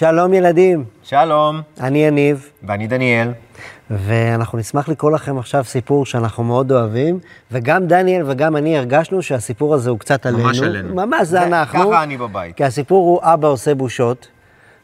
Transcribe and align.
שלום 0.00 0.34
ילדים, 0.34 0.84
שלום, 1.02 1.60
אני 1.80 1.98
יניב, 2.06 2.50
ואני 2.62 2.86
דניאל. 2.86 3.28
ואנחנו 3.90 4.58
נשמח 4.58 4.88
לקרוא 4.88 5.10
לכם 5.10 5.38
עכשיו 5.38 5.64
סיפור 5.64 6.06
שאנחנו 6.06 6.44
מאוד 6.44 6.72
אוהבים, 6.72 7.18
וגם 7.52 7.86
דניאל 7.86 8.22
וגם 8.26 8.56
אני 8.56 8.78
הרגשנו 8.78 9.22
שהסיפור 9.22 9.74
הזה 9.74 9.90
הוא 9.90 9.98
קצת 9.98 10.26
עלינו. 10.26 10.44
ממש 10.44 10.60
עלינו. 10.60 10.94
ממש 10.94 11.26
זה 11.28 11.42
אנחנו. 11.46 11.90
ככה 11.90 12.02
אני 12.02 12.16
בבית. 12.16 12.56
כי 12.56 12.64
הסיפור 12.64 13.06
הוא 13.08 13.20
אבא 13.22 13.48
עושה 13.48 13.74
בושות, 13.74 14.28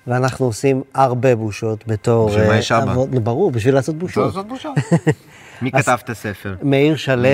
ואנחנו 0.07 0.47
עושים 0.47 0.83
הרבה 0.95 1.37
בושות 1.37 1.85
בתור... 1.87 2.29
בשביל 2.29 2.47
מה 2.47 2.53
אה, 2.53 2.59
יש 2.59 2.73
אבא? 2.73 2.93
אבות- 2.93 3.11
ברור, 3.11 3.51
בשביל 3.51 3.75
לעשות 3.75 3.95
בושות. 3.97 4.33
זאת 4.33 4.47
בושה. 4.49 4.69
מי 5.63 5.73
כתב 5.73 5.99
את 6.05 6.11
הספר? 6.11 6.55
מאיר 6.63 6.97
שלו. 6.97 7.29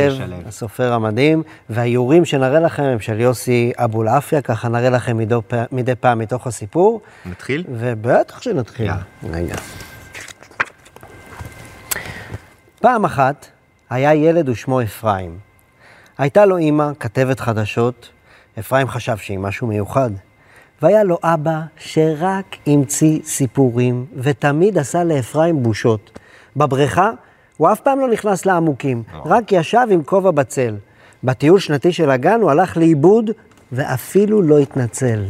הסופר 0.47 0.93
המדהים, 0.93 1.43
והאיורים 1.71 2.25
שנראה 2.25 2.61
לכם 2.61 2.83
הם 2.83 3.01
של 3.01 3.21
יוסי 3.21 3.73
אבולעפיה, 3.77 4.43
ככה 4.43 4.69
נראה 4.69 4.91
לכם 4.91 5.17
מדי, 5.17 5.35
מדי 5.73 5.95
פעם 5.95 6.19
מתוך 6.19 6.47
הסיפור. 6.47 7.01
נתחיל? 7.27 7.65
ובטח 7.69 8.43
שנתחיל. 8.43 8.87
יאללה. 8.87 9.39
רגע. 9.39 9.55
פעם 12.81 13.05
אחת 13.05 13.47
היה 13.91 14.15
ילד 14.15 14.49
ושמו 14.49 14.83
אפרים. 14.83 15.39
הייתה 16.19 16.47
לו 16.47 16.57
אימא, 16.57 16.91
כתבת 17.01 17.41
חדשות, 17.41 18.09
אפרים 18.59 18.89
חשב 18.89 19.17
שהיא 19.17 19.39
משהו 19.39 19.67
מיוחד. 19.67 20.11
והיה 20.83 21.05
לו 21.05 21.19
אבא 21.23 21.61
שרק 21.77 22.57
המציא 22.67 23.21
סיפורים, 23.25 24.07
ותמיד 24.17 24.79
עשה 24.79 25.05
לאפרים 25.05 25.63
בושות. 25.63 26.19
בבריכה 26.57 27.11
הוא 27.57 27.73
אף 27.73 27.81
פעם 27.81 28.01
לא 28.01 28.09
נכנס 28.09 28.47
לעמוקים, 28.47 29.03
רק 29.25 29.53
ישב 29.53 29.87
עם 29.91 30.03
כובע 30.03 30.31
בצל. 30.31 30.77
בטיול 31.25 31.61
שנתי 31.61 31.93
של 31.93 32.11
הגן 32.11 32.41
הוא 32.41 32.51
הלך 32.51 32.77
לאיבוד, 32.77 33.31
ואפילו 33.73 34.43
לא 34.43 34.59
התנצל. 34.59 35.25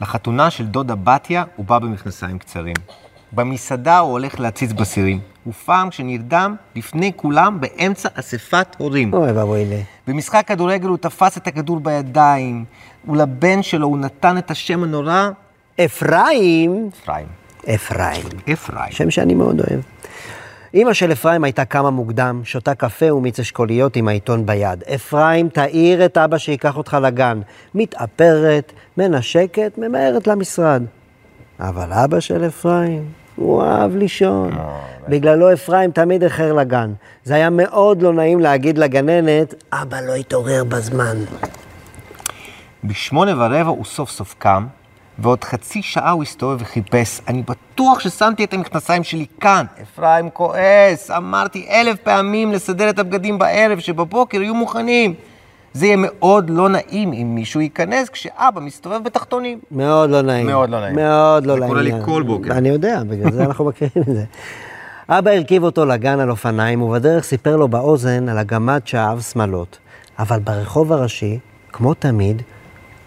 לחתונה 0.00 0.50
של 0.50 0.66
דודה 0.66 0.94
בתיה 0.94 1.44
הוא 1.56 1.66
בא 1.66 1.78
במכנסיים 1.78 2.38
קצרים. 2.38 2.74
במסעדה 3.32 3.98
הוא 3.98 4.10
הולך 4.10 4.40
להציץ 4.40 4.72
בסירים. 4.72 5.20
ופעם 5.46 5.90
כשנרדם, 5.90 6.56
לפני 6.76 7.12
כולם, 7.16 7.60
באמצע 7.60 8.08
אספת 8.14 8.76
הורים. 8.78 9.14
אוי 9.14 9.32
ואבוי 9.32 9.64
לי. 9.64 9.82
במשחק 10.06 10.44
כדורגל 10.46 10.88
הוא 10.88 10.96
תפס 10.96 11.36
את 11.36 11.46
הכדור 11.46 11.80
בידיים, 11.80 12.64
ולבן 13.08 13.62
שלו 13.62 13.86
הוא 13.86 13.98
נתן 13.98 14.38
את 14.38 14.50
השם 14.50 14.82
הנורא, 14.82 15.28
אפרים, 15.84 16.90
אפרים. 17.02 17.26
אפרים, 17.74 18.26
אפרים. 18.52 18.92
שם 18.92 19.10
שאני 19.10 19.34
מאוד 19.34 19.60
אוהב. 19.60 19.80
אימא 20.74 20.92
של 20.92 21.12
אפרים 21.12 21.44
הייתה 21.44 21.64
קמה 21.64 21.90
מוקדם, 21.90 22.40
שותה 22.44 22.74
קפה 22.74 23.14
ומיץ 23.14 23.40
אשכוליות 23.40 23.96
עם 23.96 24.08
העיתון 24.08 24.46
ביד. 24.46 24.84
אפרים, 24.94 25.48
תעיר 25.48 26.04
את 26.04 26.18
אבא 26.18 26.38
שייקח 26.38 26.76
אותך 26.76 26.96
לגן. 27.02 27.40
מתאפרת, 27.74 28.72
מנשקת, 28.96 29.72
ממהרת 29.78 30.26
למשרד. 30.26 30.82
אבל 31.60 31.92
אבא 31.92 32.20
של 32.20 32.46
אפרים, 32.46 33.04
הוא 33.36 33.62
אהב 33.62 33.96
לישון. 33.96 34.50
בגללו 35.08 35.52
אפרים 35.52 35.90
תמיד 35.90 36.22
איחר 36.22 36.52
לגן. 36.52 36.92
זה 37.24 37.34
היה 37.34 37.50
מאוד 37.50 38.02
לא 38.02 38.12
נעים 38.12 38.40
להגיד 38.40 38.78
לגננת, 38.78 39.54
אבא 39.72 40.00
לא 40.00 40.14
התעורר 40.14 40.64
בזמן. 40.64 41.16
בשמונה 42.84 43.32
ורבע 43.36 43.68
הוא 43.68 43.84
סוף 43.84 44.10
סוף 44.10 44.34
קם, 44.38 44.66
ועוד 45.22 45.44
חצי 45.44 45.82
שעה 45.82 46.10
הוא 46.10 46.22
הסתובב 46.22 46.62
וחיפש. 46.62 47.20
אני 47.28 47.42
בטוח 47.42 48.00
ששמתי 48.00 48.44
את 48.44 48.54
המכנסיים 48.54 49.04
שלי 49.04 49.26
כאן. 49.40 49.66
אפרים 49.82 50.30
כועס, 50.30 51.10
אמרתי 51.10 51.66
אלף 51.70 51.98
פעמים 51.98 52.52
לסדר 52.52 52.90
את 52.90 52.98
הבגדים 52.98 53.38
בערב, 53.38 53.78
שבבוקר 53.78 54.42
יהיו 54.42 54.54
מוכנים. 54.54 55.14
זה 55.72 55.86
יהיה 55.86 55.96
מאוד 55.98 56.50
לא 56.50 56.68
נעים 56.68 57.12
אם 57.12 57.34
מישהו 57.34 57.60
ייכנס 57.60 58.08
כשאבא 58.08 58.60
מסתובב 58.60 59.04
בתחתונים. 59.04 59.58
מאוד 59.70 60.10
לא 60.10 60.22
נעים. 60.22 60.46
מאוד 60.46 60.70
לא 60.70 60.80
נעים. 60.80 60.96
מאוד 60.96 61.46
לא 61.46 61.54
זה 61.54 61.60
נעים. 61.60 61.70
קורה 61.70 61.82
לי 61.82 61.92
כל 62.04 62.22
בוקר. 62.22 62.52
אני 62.52 62.68
יודע, 62.68 63.02
בגלל 63.08 63.32
זה 63.32 63.44
אנחנו 63.44 63.64
מכירים 63.64 64.04
את 64.08 64.14
זה. 64.14 64.24
אבא 65.08 65.30
הרכיב 65.30 65.64
אותו 65.64 65.86
לגן 65.86 66.20
על 66.20 66.30
אופניים, 66.30 66.82
ובדרך 66.82 67.24
סיפר 67.24 67.56
לו 67.56 67.68
באוזן 67.68 68.28
על 68.28 68.38
הגמד 68.38 68.80
שאהב 68.84 69.20
שמלות. 69.20 69.78
אבל 70.18 70.38
ברחוב 70.38 70.92
הראשי, 70.92 71.38
כמו 71.72 71.94
תמיד, 71.94 72.42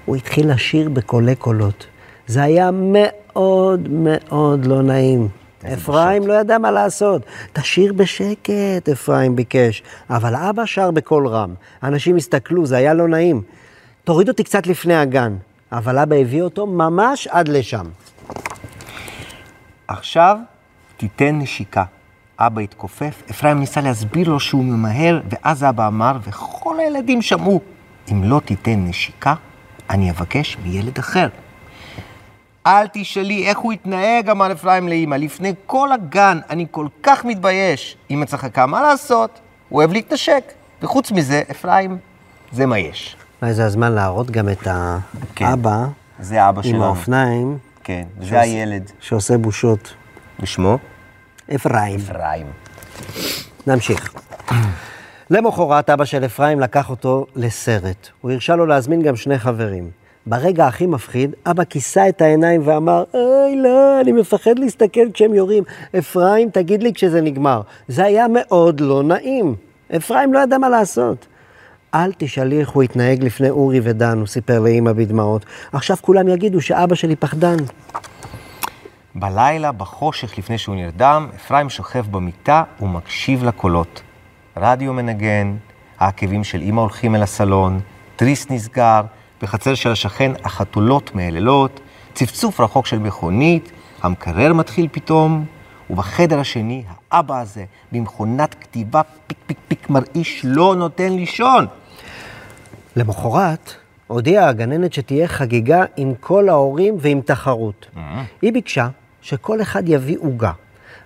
הוא 0.06 0.16
התחיל 0.16 0.52
לשיר 0.52 0.90
בקולי 0.90 1.36
קולות. 1.36 1.88
זה 2.28 2.44
היה 2.44 2.72
מאוד 2.72 3.90
מאוד 3.90 4.66
לא 4.66 4.82
נעים. 4.82 5.28
אפרים 5.74 6.28
לא 6.28 6.34
ידע 6.34 6.58
מה 6.58 6.72
לעשות. 6.72 7.22
תשיר 7.54 7.94
בשקט, 7.94 8.90
אפרים 8.92 9.36
ביקש. 9.36 9.84
אבל 10.10 10.36
אבא 10.36 10.66
שר 10.66 10.92
בקול 10.92 11.28
רם. 11.28 11.54
אנשים 11.84 12.16
הסתכלו, 12.16 12.66
זה 12.66 12.78
היה 12.78 12.94
לא 12.94 13.08
נעים. 13.08 13.42
תוריד 14.04 14.30
אותי 14.30 14.44
קצת 14.44 14.68
לפני 14.68 14.96
הגן. 14.96 15.36
אבל 15.72 16.00
אבא 16.00 16.16
הביא 16.16 16.42
אותו 16.42 16.68
ממש 16.68 17.28
עד 17.28 17.48
לשם. 17.48 17.86
עכשיו 19.88 20.38
תיתן 20.98 21.40
נשיקה. 21.40 21.84
אבא 22.40 22.62
התכופף, 22.62 23.24
אפרים 23.32 23.60
ניסה 23.60 23.82
להסביר 23.82 24.30
לו 24.30 24.40
שהוא 24.40 24.64
ממהר, 24.64 25.22
ואז 25.30 25.64
אבא 25.64 25.88
אמר, 25.88 26.18
וכל 26.24 26.80
הילדים 26.80 27.22
שמעו, 27.22 27.62
אם 28.12 28.24
לא 28.24 28.42
תיתן 28.46 28.86
נשיקה, 28.88 29.34
אני 29.90 30.12
אבקש 30.12 30.58
מילד 30.64 30.98
אחר. 30.98 31.28
אל 32.68 32.88
תשאלי 32.94 33.48
איך 33.48 33.58
הוא 33.58 33.74
התנהג, 33.74 34.30
אמר 34.30 34.52
אפרים 34.52 34.88
לאמא, 34.88 35.16
לפני 35.16 35.54
כל 35.66 35.92
הגן, 35.92 36.40
אני 36.50 36.66
כל 36.72 36.88
כך 37.04 37.26
מתבייש. 37.26 37.98
אמא 38.12 38.26
צחקה, 38.26 38.66
מה 38.66 38.82
לעשות? 38.82 39.40
הוא 39.70 39.80
אוהב 39.80 39.94
להתנשק. 39.94 40.44
וחוץ 40.82 41.12
מזה, 41.12 41.42
אפרים, 41.52 41.98
זה 42.52 42.66
מה 42.66 42.80
יש. 42.80 43.16
אולי 43.42 43.54
זה 43.54 43.66
הזמן 43.66 43.92
להראות 43.92 44.32
גם 44.32 44.50
את 44.50 44.68
כן. 45.36 45.46
האבא 45.46 45.86
זה 46.20 46.50
אבא 46.50 46.62
עם 46.66 46.70
שלנו. 46.72 46.86
האופניים 46.86 47.58
כן, 47.84 48.04
זה 48.22 48.42
הילד. 48.42 48.92
שעושה 49.00 49.38
בושות. 49.38 49.94
ושמו? 50.40 50.78
אפרים. 51.56 52.00
אפרים. 52.00 52.46
נמשיך. 53.68 54.14
למחרת 55.30 55.90
אבא 55.90 56.06
של 56.06 56.26
אפרים 56.26 56.60
לקח 56.60 56.90
אותו 56.90 57.26
לסרט. 57.36 58.10
הוא 58.22 58.32
הרשה 58.32 58.56
לו 58.56 58.66
להזמין 58.66 59.02
גם 59.02 59.16
שני 59.16 59.40
חברים. 59.40 59.90
ברגע 60.26 60.68
הכי 60.68 60.86
מפחיד, 60.86 61.36
אבא 61.46 61.64
כיסה 61.64 62.10
את 62.10 62.22
העיניים 62.22 62.62
ואמר, 62.66 63.04
אוי, 63.14 63.56
לא, 63.56 64.02
אני 64.02 64.12
מפחד 64.12 64.60
להסתכל 64.60 65.12
כשהם 65.14 65.34
יורים. 65.34 65.64
אפרים, 66.00 66.50
תגיד 66.50 66.84
לי 66.84 66.94
כשזה 66.94 67.22
נגמר. 67.22 67.62
זה 67.88 68.06
היה 68.06 68.26
מאוד 68.30 68.80
לא 68.80 69.04
נעים. 69.04 69.56
אפרים 69.96 70.34
לא 70.34 70.40
ידע 70.40 70.58
מה 70.58 70.70
לעשות. 70.70 71.28
אל 71.94 72.12
תשאלי 72.18 72.60
איך 72.60 72.70
הוא 72.70 72.84
התנהג 72.84 73.24
לפני 73.24 73.50
אורי 73.50 73.80
ודן, 73.84 74.18
הוא 74.18 74.28
סיפר 74.28 74.60
לאמא 74.60 74.92
בדמעות. 74.92 75.46
עכשיו 75.74 75.98
כולם 76.02 76.28
יגידו 76.28 76.62
שאבא 76.62 76.96
שלי 76.96 77.16
פחדן. 77.16 77.58
בלילה, 79.16 79.72
בחושך 79.72 80.38
לפני 80.38 80.58
שהוא 80.58 80.76
נרדם, 80.76 81.28
אפרים 81.36 81.70
שוכב 81.70 82.06
במיטה 82.12 82.64
ומקשיב 82.82 83.44
לקולות. 83.44 84.02
רדיו 84.58 84.94
מנגן, 84.94 85.56
העקבים 86.00 86.44
של 86.44 86.62
אמא 86.62 86.82
הולכים 86.82 87.16
אל 87.16 87.24
הסלון, 87.24 87.80
תריס 88.16 88.50
נסגר, 88.50 89.02
בחצר 89.44 89.76
של 89.76 89.92
השכן 89.92 90.32
החתולות 90.44 91.16
מהיללות, 91.16 91.80
צפצוף 92.14 92.60
רחוק 92.60 92.86
של 92.86 93.00
מכונית, 93.00 93.72
המקרר 94.02 94.54
מתחיל 94.54 94.88
פתאום, 94.92 95.46
ובחדר 95.90 96.40
השני, 96.40 96.84
האבא 97.12 97.42
הזה, 97.42 97.66
במכונת 97.92 98.56
כתיבה 98.62 99.02
פיק 99.28 99.38
פיק 99.46 99.58
פיק 99.68 99.90
מרעיש, 99.90 100.42
לא 100.44 100.76
נותן 100.76 101.14
לישון. 101.14 101.68
למחרת 102.96 103.74
הודיעה 104.08 104.50
הגננת 104.50 104.94
שתהיה 104.94 105.28
חגיגה 105.28 105.84
עם 105.98 106.14
כל 106.20 106.50
ההורים 106.50 106.98
ועם 107.00 107.22
תחרות. 107.22 107.86
היא 108.42 108.54
ביקשה 108.54 108.90
שכל 109.22 109.62
אחד 109.62 109.84
יביא 109.90 110.18
עוגה, 110.20 110.52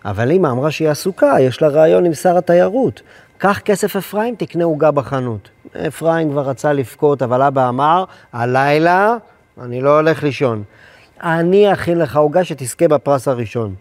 אבל 0.05 0.31
אמא 0.31 0.47
אמרה 0.47 0.71
שהיא 0.71 0.89
עסוקה, 0.89 1.35
יש 1.39 1.61
לה 1.61 1.67
רעיון 1.67 2.05
עם 2.05 2.13
שר 2.13 2.37
התיירות. 2.37 3.01
קח 3.37 3.59
כסף 3.59 3.95
אפרים, 3.95 4.35
תקנה 4.35 4.63
עוגה 4.63 4.91
בחנות. 4.91 5.49
אפרים 5.87 6.31
כבר 6.31 6.41
רצה 6.41 6.73
לבכות, 6.73 7.21
אבל 7.21 7.41
אבא 7.41 7.69
אמר, 7.69 8.03
הלילה 8.33 9.17
אני 9.61 9.81
לא 9.81 9.95
הולך 9.95 10.23
לישון. 10.23 10.63
אני 11.23 11.73
אכין 11.73 11.99
לך 11.99 12.17
עוגה 12.17 12.43
שתזכה 12.43 12.87
בפרס 12.87 13.27
הראשון. 13.27 13.75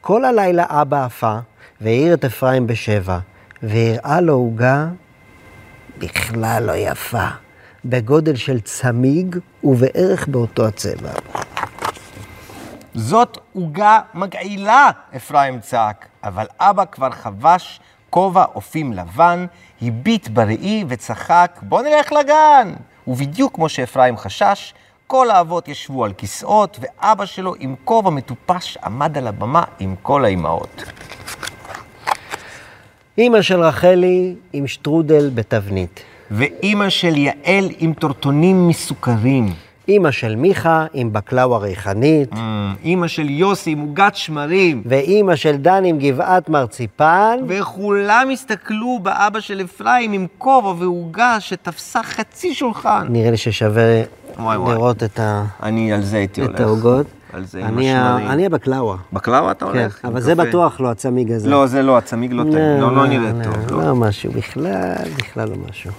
כל 0.00 0.24
הלילה 0.24 0.64
אבא 0.68 1.04
עפה 1.04 1.38
והעיר 1.80 2.14
את 2.14 2.24
אפרים 2.24 2.66
בשבע, 2.66 3.18
והראה 3.62 4.20
לו 4.20 4.34
עוגה 4.34 4.86
בכלל 5.98 6.62
לא 6.66 6.72
יפה, 6.76 7.26
בגודל 7.84 8.36
של 8.36 8.60
צמיג 8.60 9.38
ובערך 9.64 10.28
באותו 10.28 10.66
הצבע. 10.66 11.10
זאת 12.94 13.38
עוגה 13.52 14.00
מגעילה, 14.14 14.90
אפרים 15.16 15.60
צעק, 15.60 16.06
אבל 16.24 16.46
אבא 16.60 16.84
כבר 16.84 17.10
חבש 17.10 17.80
כובע 18.14 18.44
אופים 18.54 18.92
לבן, 18.92 19.46
הביט 19.82 20.28
בראי 20.28 20.84
וצחק, 20.88 21.58
בוא 21.62 21.82
נלך 21.82 22.12
לגן. 22.12 22.72
ובדיוק 23.06 23.54
כמו 23.54 23.68
שאפרים 23.68 24.16
חשש, 24.16 24.74
כל 25.06 25.30
האבות 25.30 25.68
ישבו 25.68 26.04
על 26.04 26.12
כיסאות, 26.12 26.78
ואבא 26.80 27.26
שלו 27.26 27.54
עם 27.58 27.74
כובע 27.84 28.10
מטופש 28.10 28.78
עמד 28.84 29.18
על 29.18 29.26
הבמה 29.26 29.62
עם 29.78 29.94
כל 30.02 30.24
האימהות. 30.24 30.82
אימא 33.18 33.42
של 33.42 33.60
רחלי 33.60 34.34
עם 34.52 34.66
שטרודל 34.66 35.30
בתבנית. 35.34 36.00
ואימא 36.30 36.88
של 36.88 37.16
יעל 37.16 37.68
עם 37.78 37.92
טורטונים 37.92 38.68
מסוכרים. 38.68 39.52
אימא 39.88 40.10
של 40.10 40.36
מיכה 40.36 40.86
עם 40.94 41.12
בקלאווה 41.12 41.58
ריחנית, 41.58 42.32
אמ, 42.32 42.74
אימא 42.84 43.06
של 43.08 43.30
יוסי 43.30 43.70
עם 43.70 43.78
עוגת 43.80 44.14
שמרים. 44.14 44.82
ואימא 44.86 45.36
של 45.36 45.56
דן 45.56 45.84
עם 45.84 45.98
גבעת 45.98 46.48
מרציפן, 46.48 47.38
וכולם 47.48 48.28
הסתכלו 48.32 48.98
באבא 49.02 49.40
של 49.40 49.60
אפרים 49.64 50.12
עם 50.12 50.26
כובע 50.38 50.68
ועוגה 50.78 51.36
שתפסה 51.40 52.02
חצי 52.02 52.54
שולחן. 52.54 53.06
נראה 53.10 53.30
לי 53.30 53.36
ששווה 53.36 54.02
וואי, 54.38 54.56
וואי. 54.56 54.74
לראות 54.74 55.02
את 55.02 55.20
ה- 55.20 55.44
אני 55.62 55.92
על 55.92 56.02
זה 56.02 56.16
הייתי 56.16 56.40
הולך. 56.42 56.54
את 56.54 56.60
העוגות. 56.60 57.06
על 57.32 57.44
זה 57.44 57.58
עם 57.58 57.78
השמרים. 57.78 58.28
אני 58.30 58.46
הבקלאווה. 58.46 58.96
בקלאווה 59.12 59.50
אתה 59.50 59.66
כן, 59.72 59.78
הולך? 59.78 60.04
עם 60.04 60.10
אבל 60.10 60.20
זה? 60.20 60.34
בטוח 60.34 60.80
לא 60.80 60.90
הצמיג 60.90 61.32
הזה. 61.32 61.50
לא, 61.50 61.66
זה 61.66 61.82
לא, 61.82 61.98
הצמיג 61.98 62.32
לא 62.32 62.42
טעים. 62.42 62.80
לא, 62.80 62.96
לא 62.96 63.06
נראה 63.06 63.30
טוב. 63.44 63.54
לא. 63.70 63.84
לא 63.84 63.94
משהו, 63.96 64.32
בכלל, 64.32 64.92
בכלל 65.18 65.48
לא 65.48 65.54
משהו. 65.70 65.90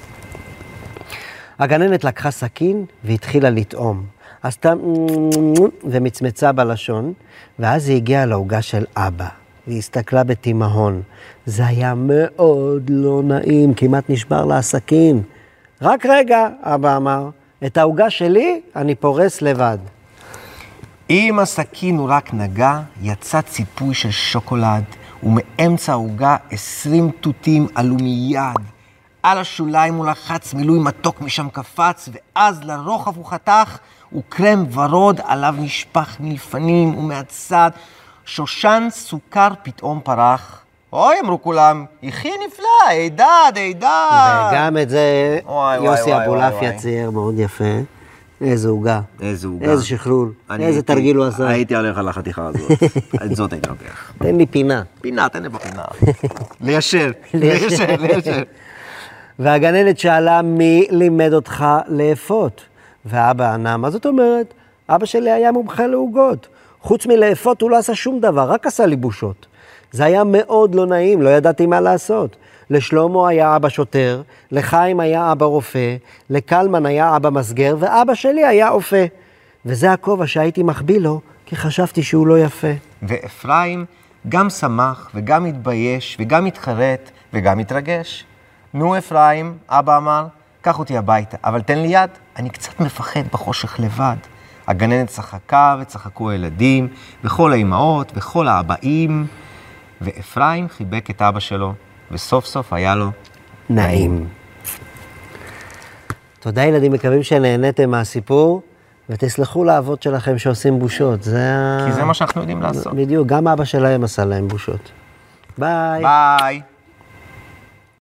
הגננת 1.60 2.04
לקחה 2.04 2.32
סכין 2.32 2.86
והתחילה 3.04 3.50
לטעום. 3.50 4.06
עשתה 4.44 4.74
ומצמצה 5.84 6.52
בלשון, 6.52 7.14
ואז 7.60 7.90
היא 7.90 7.96
הגיעה 7.96 8.26
לעוגה 8.26 8.62
של 8.62 8.86
אבא. 8.98 9.28
והיא 9.68 9.80
הסתכלה 9.80 10.24
בתימהון. 10.24 11.02
זה 11.46 11.66
היה 11.66 11.94
מאוד 11.96 12.90
לא 12.90 13.22
נעים, 13.24 13.74
כמעט 13.74 14.10
נשבר 14.10 14.46
לה 14.46 14.58
הסכין. 14.58 15.22
רק 15.82 16.06
רגע, 16.06 16.48
אבא 16.62 16.98
אמר, 16.98 17.30
את 17.66 17.78
העוגה 17.78 18.10
שלי 18.10 18.62
אני 18.76 18.96
פורס 18.96 19.42
לבד. 19.42 19.78
אם 21.10 21.40
הסכין 21.40 21.98
הוא 21.98 22.08
רק 22.10 22.34
נגע, 22.34 22.80
יצא 23.02 23.42
ציפוי 23.42 23.94
של 23.94 24.12
שוקולד, 24.12 24.84
ומאמצע 25.24 25.92
העוגה 25.92 26.36
20 26.52 27.12
תותים 27.22 27.68
עלו 27.76 27.96
מיד. 27.96 28.75
על 29.26 29.38
השוליים 29.38 29.96
הוא 29.96 30.06
לחץ 30.06 30.54
מילוי 30.54 30.80
מתוק 30.80 31.22
משם 31.22 31.48
קפץ, 31.50 32.10
ואז 32.36 32.64
לרוחב 32.64 33.18
הוא 33.18 33.26
חתך, 33.26 33.78
וקרם 34.18 34.66
ורוד 34.72 35.22
עליו 35.24 35.56
נשפך 35.58 36.16
מלפנים 36.20 36.98
ומהצד. 36.98 37.72
שושן 38.26 38.88
סוכר 38.92 39.48
פתאום 39.64 40.00
פרח. 40.04 40.62
אוי, 40.94 41.16
אמרו 41.24 41.42
כולם, 41.42 41.86
יחי 42.04 42.30
נפלא, 42.48 42.66
הידד, 42.90 43.26
הידד. 43.56 44.48
וגם 44.52 44.78
את 44.82 44.90
זה 44.90 45.40
וואי, 45.46 45.78
יוסי 45.86 46.16
אבולעפיה. 46.16 46.78
צייר 46.78 47.12
מאוד 47.12 47.34
יפה. 47.38 47.64
איזה 48.42 48.70
עוגה. 48.70 49.02
איזה 49.22 49.48
עוגה. 49.48 49.66
איזה. 49.72 49.88
אני 50.50 50.66
איזה 50.66 50.78
הייתי- 50.78 50.94
תרגיל 50.94 51.16
הוא 51.16 51.26
עשה. 51.26 51.48
הייתי 51.48 51.76
הולך 51.76 51.98
על 51.98 52.08
החתיכה 52.10 52.46
הזאת. 52.48 52.72
את 53.26 53.36
זאת 53.36 53.54
הייתי 53.54 53.70
לוקח. 53.70 54.12
תן 54.20 54.36
לי 54.36 54.46
פינה. 54.46 54.84
פינה, 55.02 55.30
תן 55.30 55.44
לי 55.44 55.50
בפינה. 55.50 55.84
ליישר, 56.62 57.12
ליישר. 57.34 57.68
ליישר, 57.68 57.96
ליישר. 58.00 58.44
והגננת 59.40 60.00
שאלה, 60.00 60.42
מי 60.42 60.88
לימד 60.90 61.34
אותך 61.34 61.66
לאפות? 61.88 62.62
ואבא 63.06 63.54
ענה, 63.54 63.78
מה 63.78 63.90
זאת 63.90 64.06
אומרת? 64.06 64.54
אבא 64.90 65.06
שלי 65.06 65.32
היה 65.32 65.52
מומחה 65.52 65.88
לעוגות. 65.88 66.48
חוץ 66.82 67.06
מלאפות 67.06 67.62
הוא 67.62 67.72
לא 67.72 67.78
עשה 67.78 67.96
שום 67.96 68.20
דבר, 68.20 68.50
רק 68.50 68.68
עשה 68.68 68.86
לי 68.86 68.96
בושות. 68.96 69.46
זה 69.92 70.06
היה 70.06 70.24
מאוד 70.24 70.76
לא 70.76 70.86
נעים, 70.86 71.22
לא 71.22 71.30
ידעתי 71.30 71.66
מה 71.66 71.82
לעשות. 71.82 72.36
לשלמה 72.70 73.30
היה 73.30 73.56
אבא 73.56 73.70
שוטר, 73.70 74.22
לחיים 74.52 75.00
היה 75.00 75.32
אבא 75.32 75.46
רופא, 75.46 75.96
לקלמן 76.30 76.86
היה 76.86 77.16
אבא 77.16 77.30
מסגר, 77.30 77.76
ואבא 77.80 78.14
שלי 78.14 78.46
היה 78.46 78.70
אופה. 78.70 79.04
וזה 79.66 79.92
הכובע 79.92 80.28
שהייתי 80.28 80.64
מחביא 80.64 81.00
לו, 81.00 81.22
כי 81.46 81.56
חשבתי 81.56 82.04
שהוא 82.04 82.28
לא 82.28 82.40
יפה. 82.40 82.72
ואפרים 83.04 83.86
גם 84.30 84.50
שמח 84.50 85.12
וגם 85.16 85.46
התבייש 85.46 86.18
וגם 86.20 86.46
התחרט 86.46 87.12
וגם 87.34 87.60
התרגש. 87.60 88.26
נו, 88.76 88.98
אפרים, 88.98 89.58
אבא 89.70 89.98
אמר, 89.98 90.28
קח 90.62 90.80
אותי 90.80 90.98
הביתה, 90.98 91.38
אבל 91.44 91.62
תן 91.62 91.80
לי 91.80 91.88
יד, 91.88 92.10
אני 92.38 92.50
קצת 92.50 92.80
מפחד 92.80 93.28
בחושך 93.34 93.80
לבד. 93.80 94.16
הגננת 94.68 95.08
צחקה 95.08 95.76
וצחקו 95.82 96.30
הילדים, 96.30 96.88
וכל 97.24 97.52
האימהות 97.52 98.12
וכל 98.16 98.48
האבאים, 98.48 99.28
ואפרים 100.02 100.70
חיבק 100.70 101.10
את 101.10 101.22
אבא 101.22 101.40
שלו, 101.40 101.74
וסוף 102.12 102.46
סוף 102.46 102.74
היה 102.74 102.96
לו 102.96 103.12
נעים. 103.70 104.28
תודה 106.40 106.64
ילדים, 106.64 106.92
מקווים 106.92 107.24
שנהניתם 107.24 107.90
מהסיפור, 107.90 108.62
ותסלחו 109.10 109.64
לאבות 109.64 110.04
שלכם 110.04 110.38
שעושים 110.38 110.80
בושות. 110.80 111.24
זה 111.24 111.56
ה... 111.56 111.86
כי 111.86 111.94
זה 111.94 112.04
מה 112.04 112.14
שאנחנו 112.14 112.42
יודעים 112.42 112.62
לעשות. 112.62 112.94
בדיוק, 112.94 113.28
גם 113.28 113.48
אבא 113.48 113.66
שלהם 113.66 114.04
עשה 114.04 114.26
להם 114.26 114.48
בושות. 114.48 114.92
ביי. 115.58 116.02
ביי. 116.02 116.75